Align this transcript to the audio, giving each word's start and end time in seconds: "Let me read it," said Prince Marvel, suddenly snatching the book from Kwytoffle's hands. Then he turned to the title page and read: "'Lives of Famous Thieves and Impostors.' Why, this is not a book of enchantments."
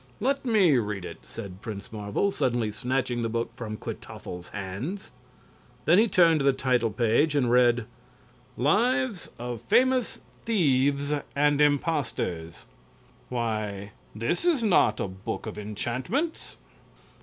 "Let 0.19 0.43
me 0.45 0.77
read 0.77 1.05
it," 1.05 1.19
said 1.25 1.61
Prince 1.61 1.93
Marvel, 1.93 2.31
suddenly 2.31 2.71
snatching 2.71 3.21
the 3.21 3.29
book 3.29 3.51
from 3.55 3.77
Kwytoffle's 3.77 4.47
hands. 4.49 5.11
Then 5.85 5.99
he 5.99 6.07
turned 6.07 6.39
to 6.39 6.43
the 6.43 6.53
title 6.53 6.89
page 6.89 7.35
and 7.35 7.51
read: 7.51 7.85
"'Lives 8.57 9.29
of 9.37 9.61
Famous 9.61 10.21
Thieves 10.43 11.13
and 11.35 11.61
Impostors.' 11.61 12.65
Why, 13.29 13.91
this 14.15 14.43
is 14.43 14.63
not 14.63 14.99
a 14.99 15.07
book 15.07 15.45
of 15.45 15.59
enchantments." 15.59 16.57